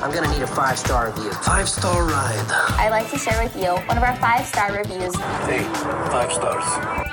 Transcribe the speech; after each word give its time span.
I'm 0.00 0.14
gonna 0.14 0.30
need 0.30 0.42
a 0.42 0.46
five 0.46 0.78
star 0.78 1.10
review. 1.10 1.32
Five 1.32 1.68
star 1.68 2.04
ride. 2.04 2.46
I'd 2.78 2.90
like 2.90 3.10
to 3.10 3.18
share 3.18 3.42
with 3.42 3.56
you 3.56 3.70
one 3.88 3.96
of 3.96 4.04
our 4.04 4.14
five 4.16 4.46
star 4.46 4.72
reviews. 4.72 5.14
Hey, 5.16 5.64
five 6.08 6.32
stars. 6.32 7.08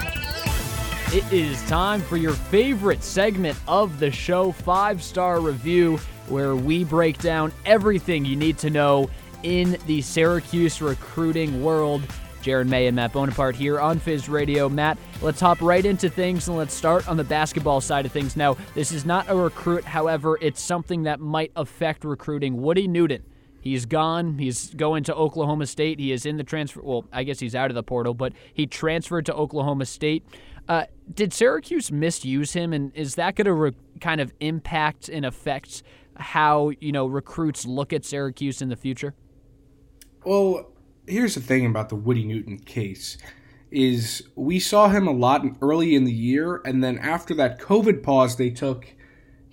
It 1.12 1.32
is 1.34 1.66
time 1.68 2.02
for 2.02 2.18
your 2.18 2.34
favorite 2.34 3.02
segment 3.02 3.58
of 3.68 4.00
the 4.00 4.12
show, 4.12 4.52
Five 4.52 5.02
Star 5.02 5.40
Review, 5.40 5.98
where 6.28 6.56
we 6.56 6.84
break 6.84 7.18
down 7.20 7.52
everything 7.66 8.24
you 8.24 8.36
need 8.36 8.58
to 8.60 8.70
know 8.70 9.10
in 9.42 9.78
the 9.88 10.02
Syracuse 10.02 10.82
recruiting 10.82 11.64
world. 11.64 12.04
Jared 12.46 12.68
May 12.68 12.86
and 12.86 12.96
Matt 12.96 13.12
Bonaparte 13.12 13.56
here 13.56 13.80
on 13.80 13.98
Fizz 13.98 14.30
Radio. 14.30 14.70
Matt, 14.70 15.00
let's 15.24 15.40
hop 15.40 15.60
right 15.62 15.84
into 15.84 16.12
things 16.12 16.48
and 16.48 16.56
let's 16.56 16.76
start 16.76 17.10
on 17.10 17.18
the 17.18 17.24
basketball 17.24 17.82
side 17.82 18.06
of 18.06 18.12
things. 18.12 18.38
Now, 18.38 18.56
this 18.76 18.92
is 18.92 19.04
not 19.04 19.28
a 19.32 19.36
recruit, 19.36 19.84
however, 19.84 20.38
it's 20.40 20.62
something 20.62 21.02
that 21.04 21.20
might 21.20 21.52
affect 21.56 22.06
recruiting. 22.06 22.62
Woody 22.62 22.88
Newton. 22.88 23.24
He's 23.62 23.88
gone. 23.88 24.38
He's 24.38 24.72
going 24.76 25.06
to 25.06 25.16
Oklahoma 25.16 25.66
State. 25.66 25.98
He 25.98 26.12
is 26.12 26.28
in 26.28 26.38
the 26.38 26.44
transfer. 26.44 26.84
Well, 26.84 27.06
I 27.12 27.24
guess 27.24 27.40
he's 27.40 27.56
out 27.56 27.72
of 27.72 27.76
the 27.76 27.82
portal, 27.82 28.14
but 28.14 28.34
he 28.54 28.68
transferred 28.68 29.26
to 29.26 29.34
Oklahoma 29.34 29.88
State. 29.88 30.24
Uh, 30.70 30.86
did 31.12 31.34
Syracuse 31.34 31.92
misuse 31.92 32.54
him, 32.54 32.74
and 32.74 32.96
is 32.96 33.16
that 33.16 33.34
going 33.34 33.46
to 33.46 33.54
re- 33.54 33.72
kind 34.02 34.22
of 34.22 34.32
impact 34.40 35.10
and 35.10 35.26
affect 35.26 35.82
how 36.16 36.74
you 36.80 36.92
know 36.92 37.08
recruits 37.08 37.66
look 37.66 37.92
at 37.92 38.06
Syracuse 38.06 38.62
in 38.62 38.70
the 38.70 38.76
future? 38.76 39.16
Well, 40.24 40.68
here's 41.08 41.36
the 41.36 41.42
thing 41.42 41.66
about 41.66 41.90
the 41.90 41.96
Woody 41.96 42.24
Newton 42.24 42.60
case 42.60 43.18
is 43.72 44.24
we 44.36 44.60
saw 44.60 44.88
him 44.90 45.08
a 45.08 45.12
lot 45.12 45.44
early 45.62 45.96
in 45.96 46.06
the 46.06 46.14
year, 46.14 46.62
and 46.66 46.84
then 46.84 46.98
after 47.00 47.34
that 47.36 47.60
COVID 47.60 48.04
pause 48.04 48.38
they 48.38 48.50
took, 48.50 48.88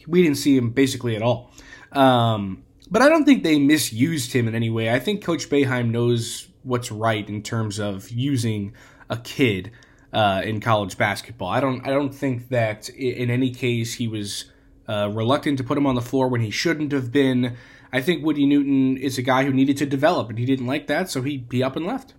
we 0.07 0.23
didn't 0.23 0.39
see 0.39 0.57
him 0.57 0.71
basically 0.71 1.17
at 1.17 1.23
all. 1.23 1.53
Um, 1.93 2.65
but 2.91 3.03
I 3.03 3.09
don't 3.09 3.25
think 3.25 3.43
they 3.43 3.59
misused 3.59 4.33
him 4.33 4.49
in 4.49 4.55
any 4.55 4.71
way. 4.71 4.91
I 4.91 4.99
think 4.99 5.25
Coach 5.25 5.49
Boeheim 5.49 5.91
knows 5.91 6.49
what's 6.63 6.93
right 6.93 7.29
in 7.29 7.43
terms 7.43 7.81
of 7.81 8.11
using 8.11 8.75
a 9.09 9.17
kid 9.17 9.73
uh, 10.13 10.43
in 10.45 10.61
college 10.61 10.97
basketball. 10.99 11.49
I 11.49 11.61
don't. 11.61 11.87
I 11.87 11.91
don't 11.91 12.15
think 12.15 12.51
that 12.51 12.89
in 12.91 13.31
any 13.31 13.51
case 13.51 13.95
he 13.95 14.09
was 14.09 14.47
uh, 14.89 15.11
reluctant 15.13 15.59
to 15.59 15.65
put 15.65 15.79
him 15.79 15.87
on 15.87 15.95
the 15.95 16.03
floor 16.03 16.29
when 16.29 16.43
he 16.43 16.51
shouldn't 16.51 16.93
have 16.93 17.11
been. 17.11 17.57
I 17.93 18.01
think 18.01 18.25
Woody 18.25 18.47
Newton 18.47 18.97
is 18.97 19.19
a 19.19 19.23
guy 19.23 19.45
who 19.45 19.53
needed 19.53 19.77
to 19.79 19.87
develop, 19.87 20.31
and 20.31 20.39
he 20.39 20.47
didn't 20.47 20.67
like 20.67 20.87
that, 20.87 21.11
so 21.11 21.23
he 21.23 21.45
he 21.51 21.63
up 21.63 21.77
and 21.77 21.87
left. 21.87 22.15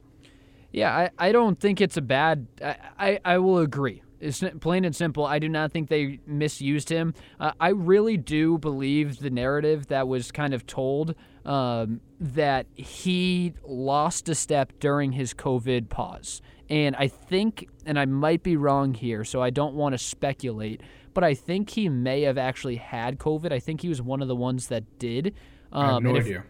Yeah, 0.72 0.96
I, 0.96 1.10
I 1.20 1.32
don't 1.32 1.60
think 1.60 1.82
it's 1.82 1.98
a 1.98 2.02
bad. 2.02 2.48
I, 2.64 2.76
I, 2.98 3.20
I 3.24 3.38
will 3.38 3.60
agree. 3.60 4.02
It's 4.20 4.42
plain 4.62 4.86
and 4.86 4.96
simple. 4.96 5.26
I 5.26 5.38
do 5.38 5.50
not 5.50 5.72
think 5.72 5.90
they 5.90 6.20
misused 6.26 6.90
him. 6.90 7.14
Uh, 7.40 7.52
I 7.60 7.70
really 7.70 8.16
do 8.16 8.58
believe 8.58 9.20
the 9.20 9.30
narrative 9.30 9.88
that 9.88 10.08
was 10.08 10.32
kind 10.32 10.54
of 10.54 10.66
told 10.66 11.14
um, 11.46 12.00
that 12.22 12.68
he 12.74 13.54
lost 13.66 14.30
a 14.30 14.36
step 14.36 14.72
during 14.80 15.12
his 15.12 15.34
COVID 15.34 15.90
pause. 15.90 16.42
And 16.70 16.96
I 16.96 17.10
think, 17.10 17.68
and 17.86 18.00
I 18.00 18.06
might 18.06 18.44
be 18.44 18.56
wrong 18.56 18.94
here, 18.94 19.26
so 19.26 19.42
I 19.42 19.50
don't 19.50 19.76
want 19.76 19.94
to 19.94 19.98
speculate, 19.98 20.82
but 21.14 21.26
I 21.26 21.34
think 21.34 21.72
he 21.72 21.90
may 21.90 22.22
have 22.22 22.38
actually 22.38 22.78
had 22.78 23.20
COVID. 23.20 23.52
I 23.52 23.60
think 23.60 23.82
he 23.82 23.90
was 23.90 24.02
one 24.02 24.22
of 24.22 24.30
the 24.30 24.36
ones 24.36 24.68
that 24.68 25.00
did. 25.00 25.36
Um, 25.74 26.04
no 26.04 26.16
idea. 26.16 26.44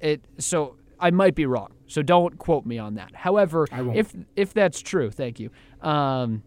It 0.00 0.24
so 0.38 0.76
I 1.00 1.10
might 1.10 1.34
be 1.34 1.46
wrong, 1.46 1.72
so 1.86 2.02
don't 2.02 2.38
quote 2.38 2.66
me 2.66 2.78
on 2.78 2.94
that. 2.94 3.14
However, 3.14 3.66
if 3.96 4.14
if 4.36 4.52
that's 4.52 4.80
true, 4.80 5.10
thank 5.10 5.40
you. 5.40 5.50
Um, 5.80 6.42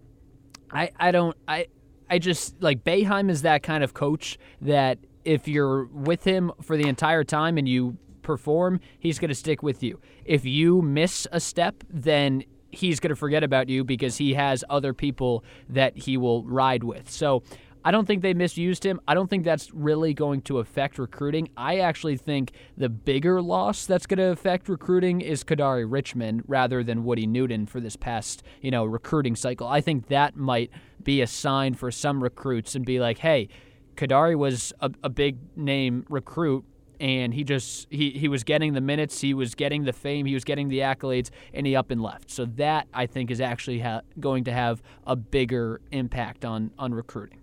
I 0.71 0.91
I 0.99 1.11
don't 1.11 1.35
I 1.47 1.67
I 2.09 2.19
just 2.19 2.61
like 2.61 2.83
Boeheim 2.83 3.29
is 3.29 3.41
that 3.41 3.63
kind 3.63 3.83
of 3.83 3.93
coach 3.93 4.37
that 4.61 4.99
if 5.25 5.47
you're 5.47 5.85
with 5.85 6.23
him 6.23 6.51
for 6.61 6.77
the 6.77 6.87
entire 6.87 7.23
time 7.23 7.57
and 7.57 7.67
you 7.67 7.97
perform, 8.21 8.79
he's 8.99 9.19
going 9.19 9.29
to 9.29 9.35
stick 9.35 9.61
with 9.63 9.83
you. 9.83 9.99
If 10.25 10.45
you 10.45 10.81
miss 10.81 11.27
a 11.31 11.39
step, 11.39 11.83
then 11.89 12.43
he's 12.71 12.99
going 12.99 13.09
to 13.09 13.15
forget 13.15 13.43
about 13.43 13.69
you 13.69 13.83
because 13.83 14.17
he 14.17 14.35
has 14.35 14.63
other 14.69 14.93
people 14.93 15.43
that 15.67 15.97
he 15.97 16.17
will 16.17 16.43
ride 16.43 16.83
with. 16.83 17.09
So 17.09 17.43
I 17.83 17.91
don't 17.91 18.05
think 18.05 18.21
they 18.21 18.33
misused 18.33 18.85
him. 18.85 18.99
I 19.07 19.13
don't 19.13 19.29
think 19.29 19.45
that's 19.45 19.73
really 19.73 20.13
going 20.13 20.41
to 20.43 20.59
affect 20.59 20.99
recruiting. 20.99 21.49
I 21.55 21.79
actually 21.79 22.17
think 22.17 22.51
the 22.75 22.89
bigger 22.89 23.41
loss 23.41 23.85
that's 23.85 24.05
going 24.05 24.17
to 24.17 24.31
affect 24.31 24.67
recruiting 24.67 25.21
is 25.21 25.43
Kadari 25.45 25.85
Richmond 25.89 26.43
rather 26.47 26.83
than 26.83 27.05
Woody 27.05 27.25
Newton 27.25 27.65
for 27.65 27.79
this 27.79 27.95
past, 27.95 28.43
you 28.61 28.69
know, 28.69 28.83
recruiting 28.83 29.35
cycle. 29.35 29.67
I 29.67 29.79
think 29.79 30.07
that 30.07 30.35
might 30.35 30.71
be 31.01 31.21
a 31.21 31.27
sign 31.27 31.73
for 31.73 31.89
some 31.89 32.21
recruits 32.21 32.75
and 32.75 32.85
be 32.85 32.99
like, 32.99 33.19
hey, 33.19 33.47
Kadari 33.95 34.35
was 34.35 34.73
a, 34.81 34.91
a 35.03 35.09
big 35.09 35.37
name 35.55 36.05
recruit 36.09 36.65
and 36.99 37.33
he 37.33 37.45
just 37.45 37.87
he, 37.89 38.11
he 38.11 38.27
was 38.27 38.43
getting 38.43 38.73
the 38.73 38.81
minutes 38.81 39.21
he 39.21 39.33
was 39.33 39.55
getting 39.55 39.85
the 39.85 39.93
fame 39.93 40.25
he 40.25 40.33
was 40.33 40.43
getting 40.43 40.67
the 40.67 40.79
accolades 40.79 41.29
and 41.53 41.65
he 41.65 41.75
up 41.75 41.91
and 41.91 42.01
left 42.01 42.29
so 42.29 42.45
that 42.45 42.87
i 42.93 43.05
think 43.05 43.31
is 43.31 43.39
actually 43.39 43.79
ha- 43.79 44.01
going 44.19 44.43
to 44.43 44.51
have 44.51 44.81
a 45.07 45.15
bigger 45.15 45.79
impact 45.91 46.43
on 46.43 46.71
on 46.77 46.93
recruiting 46.93 47.38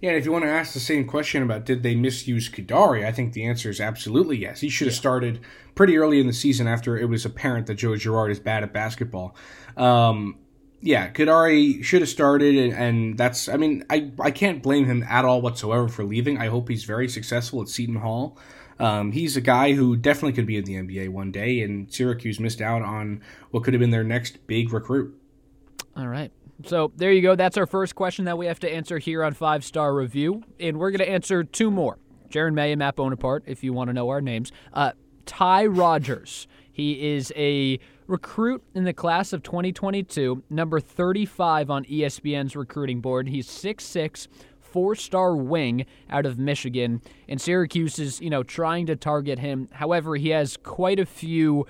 yeah, 0.00 0.10
and 0.10 0.18
if 0.18 0.24
you 0.26 0.32
want 0.32 0.44
to 0.44 0.50
ask 0.50 0.74
the 0.74 0.80
same 0.80 1.06
question 1.06 1.42
about 1.42 1.64
did 1.64 1.82
they 1.82 1.94
misuse 1.94 2.48
Kadari, 2.50 3.06
I 3.06 3.12
think 3.12 3.32
the 3.32 3.46
answer 3.46 3.70
is 3.70 3.80
absolutely 3.80 4.36
yes. 4.36 4.60
He 4.60 4.68
should 4.68 4.86
have 4.86 4.96
started 4.96 5.40
pretty 5.74 5.96
early 5.96 6.20
in 6.20 6.26
the 6.26 6.32
season 6.32 6.66
after 6.66 6.98
it 6.98 7.06
was 7.06 7.24
apparent 7.24 7.66
that 7.66 7.74
Joe 7.74 7.96
Girard 7.96 8.30
is 8.30 8.38
bad 8.38 8.62
at 8.62 8.72
basketball. 8.72 9.34
Um, 9.76 10.38
yeah, 10.82 11.10
Kadari 11.10 11.82
should 11.82 12.02
have 12.02 12.10
started, 12.10 12.56
and, 12.56 12.72
and, 12.74 13.18
that's, 13.18 13.48
I 13.48 13.56
mean, 13.56 13.84
I, 13.88 14.10
I 14.20 14.30
can't 14.30 14.62
blame 14.62 14.84
him 14.84 15.02
at 15.08 15.24
all 15.24 15.40
whatsoever 15.40 15.88
for 15.88 16.04
leaving. 16.04 16.38
I 16.38 16.48
hope 16.48 16.68
he's 16.68 16.84
very 16.84 17.08
successful 17.08 17.62
at 17.62 17.68
Seton 17.68 17.96
Hall. 17.96 18.38
Um, 18.78 19.12
he's 19.12 19.36
a 19.38 19.40
guy 19.40 19.72
who 19.72 19.96
definitely 19.96 20.34
could 20.34 20.46
be 20.46 20.58
in 20.58 20.64
the 20.64 20.74
NBA 20.74 21.08
one 21.08 21.32
day, 21.32 21.60
and 21.62 21.92
Syracuse 21.92 22.38
missed 22.38 22.60
out 22.60 22.82
on 22.82 23.22
what 23.50 23.64
could 23.64 23.72
have 23.72 23.80
been 23.80 23.90
their 23.90 24.04
next 24.04 24.46
big 24.46 24.72
recruit. 24.72 25.18
All 25.96 26.06
right. 26.06 26.30
So 26.64 26.92
there 26.96 27.12
you 27.12 27.22
go. 27.22 27.36
That's 27.36 27.56
our 27.56 27.66
first 27.66 27.94
question 27.94 28.24
that 28.24 28.38
we 28.38 28.46
have 28.46 28.60
to 28.60 28.72
answer 28.72 28.98
here 28.98 29.22
on 29.22 29.34
Five 29.34 29.64
Star 29.64 29.94
Review. 29.94 30.42
And 30.58 30.78
we're 30.78 30.90
going 30.90 31.00
to 31.00 31.08
answer 31.08 31.44
two 31.44 31.70
more. 31.70 31.98
Jaron 32.30 32.54
May 32.54 32.72
and 32.72 32.78
Matt 32.78 32.96
Bonaparte, 32.96 33.44
if 33.46 33.62
you 33.62 33.72
want 33.72 33.88
to 33.88 33.94
know 33.94 34.08
our 34.08 34.20
names. 34.20 34.50
Uh, 34.72 34.92
Ty 35.26 35.66
Rodgers. 35.66 36.48
He 36.72 37.14
is 37.14 37.32
a 37.36 37.78
recruit 38.06 38.62
in 38.74 38.84
the 38.84 38.92
class 38.92 39.32
of 39.32 39.42
2022, 39.42 40.44
number 40.50 40.78
35 40.78 41.70
on 41.70 41.84
ESPN's 41.84 42.54
recruiting 42.54 43.00
board. 43.00 43.28
He's 43.28 43.48
6'6, 43.48 44.28
four-star 44.60 45.34
wing 45.36 45.86
out 46.10 46.26
of 46.26 46.38
Michigan, 46.38 47.00
and 47.28 47.40
Syracuse 47.40 47.98
is, 47.98 48.20
you 48.20 48.28
know, 48.28 48.42
trying 48.42 48.86
to 48.86 48.96
target 48.96 49.38
him. 49.38 49.68
However, 49.72 50.16
he 50.16 50.28
has 50.30 50.58
quite 50.58 51.00
a 51.00 51.06
few 51.06 51.66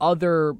other 0.00 0.56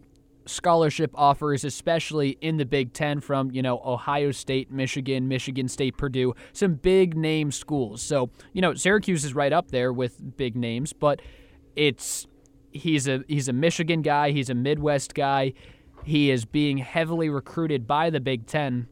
scholarship 0.51 1.11
offers, 1.15 1.65
especially 1.65 2.31
in 2.41 2.57
the 2.57 2.65
Big 2.65 2.93
Ten 2.93 3.21
from, 3.21 3.51
you 3.51 3.63
know, 3.63 3.81
Ohio 3.85 4.31
State, 4.33 4.71
Michigan, 4.71 5.29
Michigan 5.29 5.69
State, 5.69 5.97
Purdue, 5.97 6.35
some 6.53 6.75
big 6.75 7.17
name 7.17 7.53
schools. 7.53 8.03
So, 8.03 8.31
you 8.53 8.61
know, 8.61 8.75
Syracuse 8.75 9.25
is 9.25 9.35
right 9.35 9.53
up 9.53 9.71
there 9.71 9.93
with 9.93 10.37
big 10.37 10.57
names, 10.57 10.93
but 10.93 11.21
it's 11.77 12.27
he's 12.73 13.09
a 13.09 13.25
he's 13.29 13.49
a 13.49 13.53
Michigan 13.53 14.03
guy, 14.03 14.31
he's 14.31 14.51
a 14.51 14.55
Midwest 14.55 15.15
guy. 15.15 15.53
He 16.05 16.31
is 16.31 16.45
being 16.45 16.79
heavily 16.79 17.29
recruited 17.29 17.87
by 17.87 18.11
the 18.11 18.21
Big 18.21 18.47
Ten. 18.47 18.89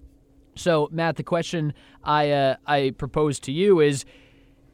So, 0.55 0.89
Matt, 0.91 1.17
the 1.17 1.23
question 1.23 1.73
I 2.03 2.31
uh, 2.31 2.57
I 2.67 2.93
propose 2.97 3.41
to 3.41 3.53
you 3.53 3.81
is 3.81 4.05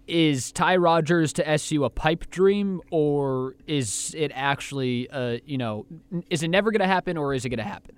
is 0.06 0.52
Ty 0.52 0.76
Rodgers 0.76 1.32
to 1.34 1.48
SU 1.48 1.84
a 1.84 1.90
pipe 1.90 2.30
dream, 2.30 2.80
or 2.90 3.54
is 3.66 4.14
it 4.16 4.32
actually, 4.34 5.08
uh, 5.10 5.38
you 5.44 5.58
know, 5.58 5.86
is 6.30 6.42
it 6.42 6.48
never 6.48 6.70
going 6.70 6.80
to 6.80 6.86
happen, 6.86 7.16
or 7.16 7.34
is 7.34 7.44
it 7.44 7.48
going 7.48 7.58
to 7.58 7.64
happen? 7.64 7.96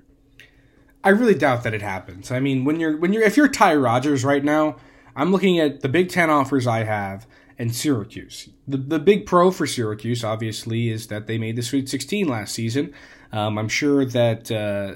I 1.05 1.11
really 1.11 1.35
doubt 1.35 1.63
that 1.63 1.75
it 1.75 1.83
happens. 1.83 2.31
I 2.31 2.41
mean, 2.41 2.65
when 2.65 2.81
you're 2.81 2.97
when 2.97 3.13
you're 3.13 3.23
if 3.23 3.37
you're 3.37 3.49
Ty 3.49 3.77
Rodgers 3.77 4.25
right 4.25 4.43
now, 4.43 4.77
I'm 5.15 5.31
looking 5.31 5.61
at 5.61 5.81
the 5.81 5.89
Big 5.89 6.09
Ten 6.09 6.31
offers 6.31 6.67
I 6.67 6.83
have 6.85 7.27
and 7.59 7.75
Syracuse. 7.75 8.49
The 8.67 8.77
the 8.77 8.99
big 8.99 9.27
pro 9.27 9.51
for 9.51 9.67
Syracuse, 9.67 10.25
obviously, 10.25 10.91
is 10.91 11.07
that 11.07 11.27
they 11.27 11.39
made 11.39 11.57
the 11.57 11.63
Sweet 11.63 11.89
16 11.89 12.27
last 12.27 12.55
season. 12.55 12.93
Um, 13.33 13.59
I'm 13.59 13.69
sure 13.69 14.05
that 14.05 14.51
uh, 14.51 14.95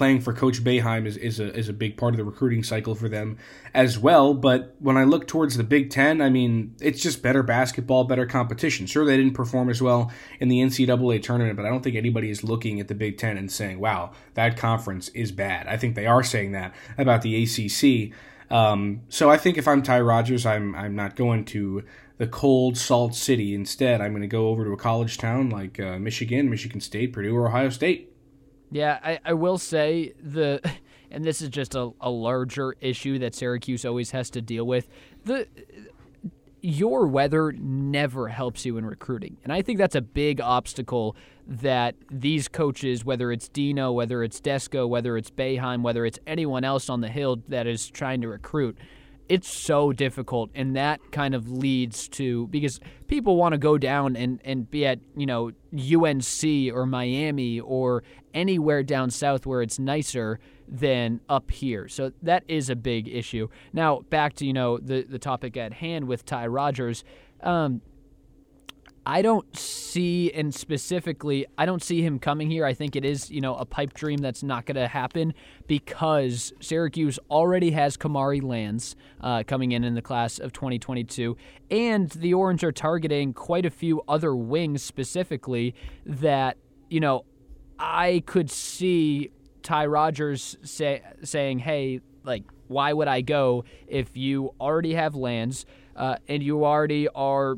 playing 0.00 0.22
for 0.22 0.32
Coach 0.32 0.64
Boeheim 0.64 1.04
is, 1.04 1.18
is 1.18 1.38
a 1.40 1.54
is 1.54 1.68
a 1.68 1.74
big 1.74 1.98
part 1.98 2.14
of 2.14 2.16
the 2.16 2.24
recruiting 2.24 2.62
cycle 2.62 2.94
for 2.94 3.06
them 3.06 3.36
as 3.74 3.98
well. 3.98 4.32
But 4.32 4.74
when 4.78 4.96
I 4.96 5.04
look 5.04 5.26
towards 5.26 5.58
the 5.58 5.62
Big 5.62 5.90
Ten, 5.90 6.22
I 6.22 6.30
mean, 6.30 6.74
it's 6.80 7.02
just 7.02 7.20
better 7.20 7.42
basketball, 7.42 8.04
better 8.04 8.24
competition. 8.24 8.86
Sure, 8.86 9.04
they 9.04 9.18
didn't 9.18 9.34
perform 9.34 9.68
as 9.68 9.82
well 9.82 10.10
in 10.40 10.48
the 10.48 10.60
NCAA 10.60 11.22
tournament, 11.22 11.54
but 11.54 11.66
I 11.66 11.68
don't 11.68 11.82
think 11.82 11.96
anybody 11.96 12.30
is 12.30 12.42
looking 12.42 12.80
at 12.80 12.88
the 12.88 12.94
Big 12.94 13.18
Ten 13.18 13.36
and 13.36 13.52
saying, 13.52 13.78
"Wow, 13.78 14.12
that 14.32 14.56
conference 14.56 15.10
is 15.10 15.32
bad." 15.32 15.66
I 15.66 15.76
think 15.76 15.96
they 15.96 16.06
are 16.06 16.22
saying 16.22 16.52
that 16.52 16.74
about 16.96 17.20
the 17.20 17.42
ACC. 17.42 18.16
Um, 18.50 19.02
so 19.10 19.28
I 19.28 19.36
think 19.36 19.58
if 19.58 19.68
I'm 19.68 19.82
Ty 19.82 20.00
Rodgers, 20.00 20.46
I'm 20.46 20.74
I'm 20.74 20.96
not 20.96 21.14
going 21.14 21.44
to 21.56 21.84
the 22.16 22.26
cold 22.26 22.78
salt 22.78 23.14
city. 23.14 23.54
Instead, 23.54 24.00
I'm 24.00 24.12
going 24.12 24.22
to 24.22 24.28
go 24.28 24.48
over 24.48 24.64
to 24.64 24.70
a 24.72 24.78
college 24.78 25.18
town 25.18 25.50
like 25.50 25.78
uh, 25.78 25.98
Michigan, 25.98 26.48
Michigan 26.48 26.80
State, 26.80 27.12
Purdue, 27.12 27.36
or 27.36 27.48
Ohio 27.48 27.68
State. 27.68 28.09
Yeah, 28.70 28.98
I, 29.02 29.18
I 29.24 29.32
will 29.32 29.58
say 29.58 30.12
the, 30.22 30.60
and 31.10 31.24
this 31.24 31.42
is 31.42 31.48
just 31.48 31.74
a, 31.74 31.90
a 32.00 32.10
larger 32.10 32.74
issue 32.80 33.18
that 33.18 33.34
Syracuse 33.34 33.84
always 33.84 34.12
has 34.12 34.30
to 34.30 34.42
deal 34.42 34.66
with. 34.66 34.88
The 35.24 35.46
your 36.62 37.06
weather 37.06 37.52
never 37.52 38.28
helps 38.28 38.64
you 38.66 38.76
in 38.76 38.84
recruiting. 38.84 39.38
And 39.44 39.52
I 39.52 39.62
think 39.62 39.78
that's 39.78 39.94
a 39.94 40.00
big 40.00 40.40
obstacle 40.40 41.16
that 41.46 41.94
these 42.10 42.48
coaches, 42.48 43.04
whether 43.04 43.32
it's 43.32 43.48
Dino, 43.48 43.92
whether 43.92 44.22
it's 44.22 44.40
Desko, 44.40 44.88
whether 44.88 45.16
it's 45.16 45.30
Boeheim, 45.30 45.82
whether 45.82 46.04
it's 46.04 46.18
anyone 46.26 46.64
else 46.64 46.88
on 46.88 47.00
the 47.00 47.08
Hill 47.08 47.42
that 47.48 47.66
is 47.66 47.88
trying 47.88 48.20
to 48.20 48.28
recruit, 48.28 48.76
it's 49.30 49.48
so 49.48 49.92
difficult. 49.92 50.50
And 50.56 50.74
that 50.74 51.12
kind 51.12 51.36
of 51.36 51.48
leads 51.48 52.08
to 52.10 52.48
because 52.48 52.80
people 53.06 53.36
want 53.36 53.52
to 53.52 53.58
go 53.58 53.78
down 53.78 54.16
and, 54.16 54.40
and 54.44 54.68
be 54.68 54.84
at, 54.84 54.98
you 55.16 55.24
know, 55.24 55.52
UNC 55.72 56.74
or 56.74 56.84
Miami 56.84 57.60
or 57.60 58.02
anywhere 58.34 58.82
down 58.82 59.08
south 59.10 59.46
where 59.46 59.62
it's 59.62 59.78
nicer 59.78 60.40
than 60.66 61.20
up 61.28 61.52
here. 61.52 61.86
So 61.86 62.12
that 62.22 62.42
is 62.48 62.70
a 62.70 62.76
big 62.76 63.06
issue. 63.06 63.48
Now 63.72 64.00
back 64.10 64.34
to 64.34 64.46
you 64.46 64.52
know 64.52 64.78
the 64.78 65.02
the 65.02 65.18
topic 65.18 65.56
at 65.56 65.74
hand 65.74 66.06
with 66.06 66.24
Ty 66.24 66.48
Rodgers. 66.48 67.04
Um, 67.42 67.82
I 69.10 69.22
don't 69.22 69.58
see, 69.58 70.30
and 70.30 70.54
specifically, 70.54 71.44
I 71.58 71.66
don't 71.66 71.82
see 71.82 72.00
him 72.00 72.20
coming 72.20 72.48
here. 72.48 72.64
I 72.64 72.74
think 72.74 72.94
it 72.94 73.04
is, 73.04 73.28
you 73.28 73.40
know, 73.40 73.56
a 73.56 73.64
pipe 73.64 73.92
dream 73.92 74.18
that's 74.18 74.44
not 74.44 74.66
going 74.66 74.76
to 74.76 74.86
happen 74.86 75.34
because 75.66 76.52
Syracuse 76.60 77.18
already 77.28 77.72
has 77.72 77.96
Kamari 77.96 78.40
Lands 78.40 78.94
uh, 79.20 79.42
coming 79.42 79.72
in 79.72 79.82
in 79.82 79.96
the 79.96 80.00
class 80.00 80.38
of 80.38 80.52
2022, 80.52 81.36
and 81.72 82.08
the 82.10 82.34
Orange 82.34 82.62
are 82.62 82.70
targeting 82.70 83.32
quite 83.32 83.66
a 83.66 83.70
few 83.70 84.00
other 84.06 84.32
wings 84.32 84.84
specifically 84.84 85.74
that, 86.06 86.56
you 86.88 87.00
know, 87.00 87.24
I 87.80 88.22
could 88.26 88.48
see 88.48 89.32
Ty 89.64 89.86
Rodgers 89.86 90.56
say, 90.62 91.02
saying, 91.24 91.58
hey, 91.58 91.98
like, 92.22 92.44
why 92.68 92.92
would 92.92 93.08
I 93.08 93.22
go 93.22 93.64
if 93.88 94.16
you 94.16 94.54
already 94.60 94.94
have 94.94 95.16
lands 95.16 95.66
uh, 95.96 96.18
and 96.28 96.44
you 96.44 96.64
already 96.64 97.08
are 97.08 97.56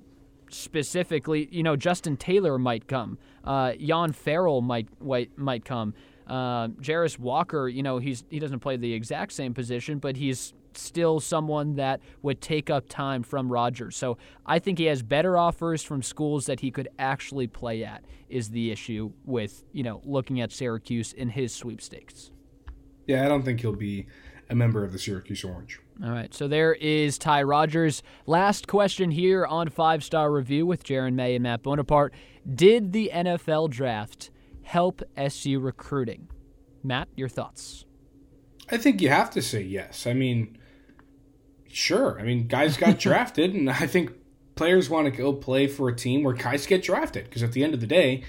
specifically, 0.52 1.48
you 1.50 1.62
know, 1.62 1.76
Justin 1.76 2.16
Taylor 2.16 2.58
might 2.58 2.86
come, 2.86 3.18
uh, 3.44 3.72
Jan 3.74 4.12
Farrell 4.12 4.60
might 4.60 4.88
might, 5.00 5.36
might 5.38 5.64
come, 5.64 5.94
uh, 6.26 6.68
Jarace 6.68 7.18
Walker, 7.18 7.68
you 7.68 7.82
know, 7.82 7.98
he's 7.98 8.24
he 8.30 8.38
doesn't 8.38 8.60
play 8.60 8.76
the 8.76 8.92
exact 8.92 9.32
same 9.32 9.54
position, 9.54 9.98
but 9.98 10.16
he's 10.16 10.54
still 10.74 11.20
someone 11.20 11.74
that 11.76 12.00
would 12.22 12.40
take 12.40 12.70
up 12.70 12.88
time 12.88 13.22
from 13.22 13.52
Rodgers. 13.52 13.96
So 13.96 14.16
I 14.46 14.58
think 14.58 14.78
he 14.78 14.86
has 14.86 15.02
better 15.02 15.36
offers 15.36 15.82
from 15.82 16.02
schools 16.02 16.46
that 16.46 16.60
he 16.60 16.70
could 16.70 16.88
actually 16.98 17.46
play 17.46 17.84
at. 17.84 18.04
Is 18.28 18.50
the 18.50 18.70
issue 18.70 19.12
with 19.24 19.64
you 19.72 19.82
know 19.82 20.00
looking 20.04 20.40
at 20.40 20.52
Syracuse 20.52 21.12
in 21.12 21.30
his 21.30 21.54
sweepstakes? 21.54 22.30
Yeah, 23.06 23.24
I 23.24 23.28
don't 23.28 23.42
think 23.42 23.60
he'll 23.60 23.74
be 23.74 24.06
a 24.48 24.54
member 24.54 24.84
of 24.84 24.92
the 24.92 24.98
Syracuse 24.98 25.44
Orange. 25.44 25.80
All 26.04 26.10
right, 26.10 26.34
so 26.34 26.48
there 26.48 26.72
is 26.72 27.16
Ty 27.16 27.44
Rodgers. 27.44 28.02
Last 28.26 28.66
question 28.66 29.12
here 29.12 29.46
on 29.46 29.68
Five 29.68 30.02
Star 30.02 30.32
Review 30.32 30.66
with 30.66 30.82
Jaren 30.82 31.14
May 31.14 31.36
and 31.36 31.44
Matt 31.44 31.62
Bonaparte. 31.62 32.12
Did 32.52 32.92
the 32.92 33.12
NFL 33.14 33.70
draft 33.70 34.30
help 34.62 35.02
SU 35.16 35.60
recruiting? 35.60 36.28
Matt, 36.82 37.06
your 37.14 37.28
thoughts? 37.28 37.84
I 38.68 38.78
think 38.78 39.00
you 39.00 39.10
have 39.10 39.30
to 39.30 39.42
say 39.42 39.62
yes. 39.62 40.08
I 40.08 40.12
mean, 40.12 40.58
sure. 41.68 42.18
I 42.18 42.24
mean, 42.24 42.48
guys 42.48 42.76
got 42.76 42.98
drafted, 42.98 43.54
and 43.54 43.70
I 43.70 43.86
think 43.86 44.10
players 44.56 44.90
want 44.90 45.04
to 45.04 45.12
go 45.12 45.32
play 45.32 45.68
for 45.68 45.88
a 45.88 45.94
team 45.94 46.24
where 46.24 46.34
guys 46.34 46.66
get 46.66 46.82
drafted 46.82 47.26
because 47.26 47.44
at 47.44 47.52
the 47.52 47.62
end 47.62 47.74
of 47.74 47.80
the 47.80 47.86
day, 47.86 48.24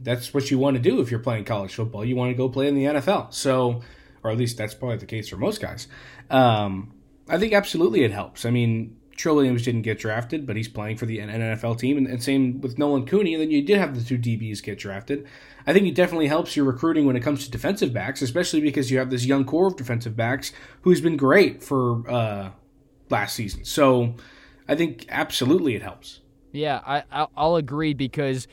that's 0.00 0.34
what 0.34 0.50
you 0.50 0.58
want 0.58 0.76
to 0.76 0.82
do 0.82 1.00
if 1.00 1.12
you're 1.12 1.20
playing 1.20 1.44
college 1.44 1.72
football. 1.72 2.04
You 2.04 2.16
want 2.16 2.32
to 2.32 2.36
go 2.36 2.48
play 2.48 2.66
in 2.66 2.74
the 2.74 2.84
NFL. 2.84 3.32
So, 3.32 3.82
or 4.24 4.32
at 4.32 4.36
least 4.36 4.58
that's 4.58 4.74
probably 4.74 4.96
the 4.96 5.06
case 5.06 5.28
for 5.28 5.36
most 5.36 5.60
guys. 5.60 5.86
Um, 6.28 6.94
I 7.28 7.38
think 7.38 7.52
absolutely 7.52 8.04
it 8.04 8.12
helps. 8.12 8.44
I 8.44 8.50
mean, 8.50 8.96
Trill 9.16 9.36
Williams 9.36 9.64
didn't 9.64 9.82
get 9.82 9.98
drafted, 9.98 10.46
but 10.46 10.56
he's 10.56 10.68
playing 10.68 10.96
for 10.96 11.06
the 11.06 11.18
NFL 11.18 11.78
team, 11.78 11.96
and, 11.96 12.06
and 12.06 12.22
same 12.22 12.60
with 12.60 12.78
Nolan 12.78 13.06
Cooney. 13.06 13.34
And 13.34 13.42
then 13.42 13.50
you 13.50 13.62
did 13.62 13.78
have 13.78 13.94
the 13.94 14.02
two 14.02 14.18
DBs 14.18 14.62
get 14.62 14.78
drafted. 14.78 15.26
I 15.66 15.72
think 15.72 15.86
it 15.86 15.94
definitely 15.94 16.26
helps 16.26 16.56
your 16.56 16.64
recruiting 16.64 17.06
when 17.06 17.16
it 17.16 17.20
comes 17.20 17.44
to 17.44 17.50
defensive 17.50 17.92
backs, 17.92 18.22
especially 18.22 18.60
because 18.60 18.90
you 18.90 18.98
have 18.98 19.10
this 19.10 19.24
young 19.24 19.44
core 19.44 19.68
of 19.68 19.76
defensive 19.76 20.16
backs 20.16 20.52
who's 20.82 21.00
been 21.00 21.16
great 21.16 21.62
for 21.62 22.08
uh, 22.10 22.50
last 23.10 23.34
season. 23.34 23.64
So 23.64 24.16
I 24.68 24.74
think 24.74 25.06
absolutely 25.08 25.74
it 25.74 25.82
helps. 25.82 26.20
Yeah, 26.50 26.80
I 26.84 27.26
I'll 27.36 27.56
agree 27.56 27.94
because 27.94 28.46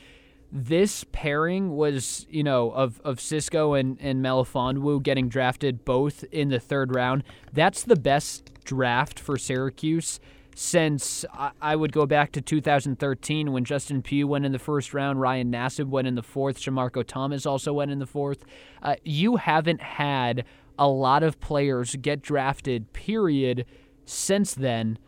this 0.52 1.04
pairing 1.12 1.76
was, 1.76 2.26
you 2.28 2.42
know, 2.42 2.70
of, 2.72 3.00
of 3.04 3.20
Cisco 3.20 3.74
and, 3.74 3.98
and 4.00 4.24
Melifonwu 4.24 5.02
getting 5.02 5.28
drafted 5.28 5.84
both 5.84 6.24
in 6.32 6.48
the 6.48 6.58
third 6.60 6.94
round. 6.94 7.22
That's 7.52 7.82
the 7.82 7.96
best 7.96 8.50
draft 8.64 9.18
for 9.18 9.36
Syracuse 9.36 10.20
since 10.54 11.24
I, 11.32 11.52
I 11.60 11.76
would 11.76 11.92
go 11.92 12.06
back 12.06 12.32
to 12.32 12.40
2013 12.40 13.52
when 13.52 13.64
Justin 13.64 14.02
Pugh 14.02 14.26
went 14.26 14.44
in 14.44 14.52
the 14.52 14.58
first 14.58 14.92
round, 14.92 15.20
Ryan 15.20 15.50
Nassib 15.50 15.88
went 15.88 16.06
in 16.06 16.16
the 16.16 16.22
fourth, 16.22 16.58
Shamarko 16.58 17.04
Thomas 17.06 17.46
also 17.46 17.72
went 17.72 17.90
in 17.90 17.98
the 17.98 18.06
fourth. 18.06 18.44
Uh, 18.82 18.96
you 19.04 19.36
haven't 19.36 19.80
had 19.80 20.44
a 20.78 20.88
lot 20.88 21.22
of 21.22 21.40
players 21.40 21.96
get 21.96 22.22
drafted, 22.22 22.92
period, 22.92 23.64
since 24.04 24.54
then. 24.54 24.98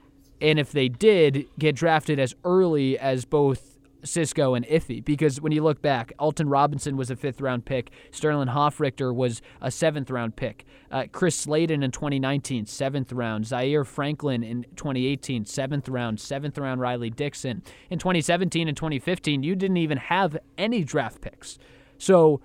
And 0.40 0.58
if 0.58 0.72
they 0.72 0.88
did 0.88 1.46
get 1.58 1.76
drafted 1.76 2.18
as 2.18 2.34
early 2.44 2.98
as 2.98 3.24
both 3.24 3.71
Cisco 4.04 4.54
and 4.54 4.66
Iffy 4.66 5.04
because 5.04 5.40
when 5.40 5.52
you 5.52 5.62
look 5.62 5.82
back, 5.82 6.12
Alton 6.18 6.48
Robinson 6.48 6.96
was 6.96 7.10
a 7.10 7.16
fifth 7.16 7.40
round 7.40 7.64
pick, 7.64 7.90
Sterling 8.10 8.48
Hofrichter 8.48 9.14
was 9.14 9.42
a 9.60 9.70
seventh 9.70 10.10
round 10.10 10.36
pick, 10.36 10.64
uh, 10.90 11.04
Chris 11.12 11.36
Slayton 11.36 11.82
in 11.82 11.90
2019, 11.90 12.66
seventh 12.66 13.12
round, 13.12 13.46
Zaire 13.46 13.84
Franklin 13.84 14.42
in 14.42 14.64
2018, 14.76 15.44
seventh 15.44 15.88
round, 15.88 16.20
seventh 16.20 16.58
round 16.58 16.80
Riley 16.80 17.10
Dixon. 17.10 17.62
In 17.90 17.98
2017 17.98 18.68
and 18.68 18.76
2015, 18.76 19.42
you 19.42 19.54
didn't 19.54 19.76
even 19.76 19.98
have 19.98 20.36
any 20.58 20.84
draft 20.84 21.20
picks. 21.20 21.58
So 21.98 22.40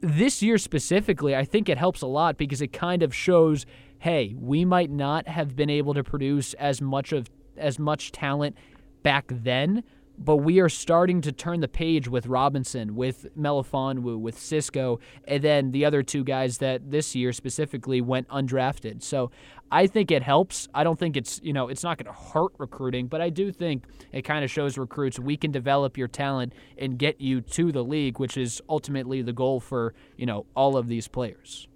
this 0.00 0.42
year 0.42 0.58
specifically, 0.58 1.34
I 1.34 1.44
think 1.44 1.68
it 1.68 1.78
helps 1.78 2.02
a 2.02 2.06
lot 2.06 2.36
because 2.36 2.60
it 2.60 2.72
kind 2.72 3.02
of 3.02 3.14
shows 3.14 3.66
hey, 4.04 4.34
we 4.38 4.66
might 4.66 4.90
not 4.90 5.26
have 5.26 5.56
been 5.56 5.70
able 5.70 5.94
to 5.94 6.04
produce 6.04 6.52
as 6.54 6.82
much 6.82 7.10
of 7.10 7.30
as 7.56 7.78
much 7.78 8.12
talent 8.12 8.54
back 9.02 9.24
then, 9.30 9.82
but 10.18 10.36
we 10.36 10.60
are 10.60 10.68
starting 10.68 11.20
to 11.22 11.32
turn 11.32 11.60
the 11.60 11.68
page 11.68 12.08
with 12.08 12.26
Robinson, 12.26 12.94
with 12.94 13.26
Melifonwu, 13.36 14.18
with 14.18 14.38
Cisco, 14.38 15.00
and 15.26 15.42
then 15.42 15.72
the 15.72 15.84
other 15.84 16.02
two 16.02 16.24
guys 16.24 16.58
that 16.58 16.90
this 16.90 17.14
year 17.14 17.32
specifically 17.32 18.00
went 18.00 18.28
undrafted. 18.28 19.02
So 19.02 19.30
I 19.70 19.86
think 19.86 20.10
it 20.10 20.22
helps. 20.22 20.68
I 20.72 20.84
don't 20.84 20.98
think 20.98 21.16
it's 21.16 21.40
you 21.42 21.52
know 21.52 21.68
it's 21.68 21.82
not 21.82 21.98
going 21.98 22.06
to 22.06 22.20
hurt 22.20 22.52
recruiting, 22.58 23.08
but 23.08 23.20
I 23.20 23.30
do 23.30 23.50
think 23.50 23.84
it 24.12 24.22
kind 24.22 24.44
of 24.44 24.50
shows 24.50 24.78
recruits 24.78 25.18
we 25.18 25.36
can 25.36 25.50
develop 25.50 25.98
your 25.98 26.08
talent 26.08 26.52
and 26.78 26.98
get 26.98 27.20
you 27.20 27.40
to 27.40 27.72
the 27.72 27.82
league, 27.82 28.18
which 28.18 28.36
is 28.36 28.62
ultimately 28.68 29.22
the 29.22 29.32
goal 29.32 29.60
for 29.60 29.94
you 30.16 30.26
know 30.26 30.46
all 30.54 30.76
of 30.76 30.88
these 30.88 31.08
players. 31.08 31.66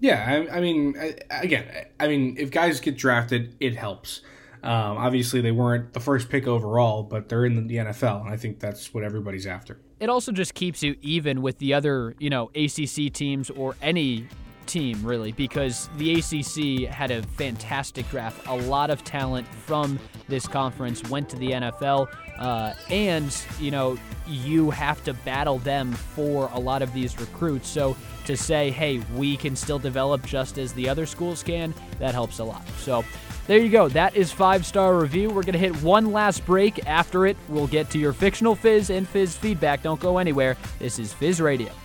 Yeah, 0.00 0.46
I, 0.50 0.56
I 0.56 0.60
mean, 0.60 0.96
again, 1.30 1.86
I 2.00 2.08
mean, 2.08 2.34
if 2.36 2.50
guys 2.50 2.80
get 2.80 2.96
drafted, 2.96 3.54
it 3.60 3.76
helps. 3.76 4.20
Um, 4.62 4.96
obviously, 4.96 5.40
they 5.40 5.50
weren't 5.50 5.92
the 5.92 6.00
first 6.00 6.28
pick 6.28 6.46
overall, 6.46 7.02
but 7.02 7.28
they're 7.28 7.44
in 7.44 7.66
the 7.66 7.76
NFL, 7.76 8.20
and 8.22 8.30
I 8.30 8.36
think 8.36 8.60
that's 8.60 8.94
what 8.94 9.02
everybody's 9.02 9.46
after. 9.46 9.80
It 9.98 10.08
also 10.08 10.30
just 10.30 10.54
keeps 10.54 10.82
you 10.82 10.96
even 11.00 11.42
with 11.42 11.58
the 11.58 11.74
other, 11.74 12.14
you 12.18 12.30
know, 12.30 12.50
ACC 12.54 13.12
teams 13.12 13.50
or 13.50 13.76
any 13.82 14.26
team 14.72 15.04
really 15.04 15.32
because 15.32 15.90
the 15.98 16.14
ACC 16.14 16.88
had 16.90 17.10
a 17.10 17.22
fantastic 17.22 18.08
draft. 18.08 18.46
A 18.46 18.56
lot 18.56 18.88
of 18.88 19.04
talent 19.04 19.46
from 19.46 19.98
this 20.28 20.46
conference 20.46 21.08
went 21.10 21.28
to 21.28 21.36
the 21.36 21.50
NFL, 21.50 22.08
uh, 22.38 22.72
and 22.88 23.36
you 23.60 23.70
know 23.70 23.98
you 24.26 24.70
have 24.70 25.04
to 25.04 25.12
battle 25.12 25.58
them 25.58 25.92
for 25.92 26.48
a 26.54 26.58
lot 26.58 26.80
of 26.80 26.92
these 26.94 27.20
recruits. 27.20 27.68
So 27.68 27.96
to 28.24 28.36
say, 28.36 28.70
hey, 28.70 29.02
we 29.14 29.36
can 29.36 29.54
still 29.54 29.78
develop 29.78 30.24
just 30.24 30.56
as 30.56 30.72
the 30.72 30.88
other 30.88 31.06
schools 31.06 31.42
can, 31.42 31.74
that 31.98 32.14
helps 32.14 32.38
a 32.38 32.44
lot. 32.44 32.66
So 32.78 33.04
there 33.46 33.58
you 33.58 33.68
go. 33.68 33.88
That 33.88 34.16
is 34.16 34.32
five 34.32 34.64
star 34.64 34.96
review. 34.96 35.28
We're 35.28 35.42
going 35.42 35.52
to 35.52 35.58
hit 35.58 35.76
one 35.82 36.12
last 36.12 36.46
break. 36.46 36.86
After 36.86 37.26
it, 37.26 37.36
we'll 37.48 37.66
get 37.66 37.90
to 37.90 37.98
your 37.98 38.14
fictional 38.14 38.54
fizz 38.54 38.88
and 38.88 39.06
fizz 39.06 39.36
feedback. 39.36 39.82
Don't 39.82 40.00
go 40.00 40.16
anywhere. 40.18 40.56
This 40.78 40.98
is 40.98 41.12
Fizz 41.12 41.40
Radio. 41.40 41.81